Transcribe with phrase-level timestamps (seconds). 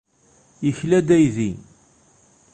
[0.65, 1.51] Yekla-d aydi.